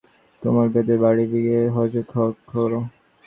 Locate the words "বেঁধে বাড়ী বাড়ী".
0.73-1.25